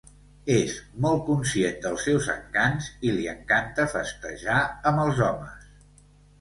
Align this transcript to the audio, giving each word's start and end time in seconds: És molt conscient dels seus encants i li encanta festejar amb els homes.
És 0.53 0.71
molt 1.05 1.21
conscient 1.27 1.77
dels 1.83 2.07
seus 2.09 2.31
encants 2.37 2.89
i 3.11 3.13
li 3.19 3.29
encanta 3.35 3.87
festejar 3.95 4.59
amb 4.73 5.07
els 5.07 5.25
homes. 5.31 5.73